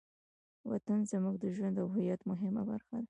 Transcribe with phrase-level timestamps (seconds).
[0.71, 2.99] وطن زموږ د ژوند او هویت مهمه برخه ده.